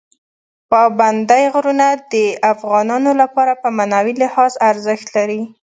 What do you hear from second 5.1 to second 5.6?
لري.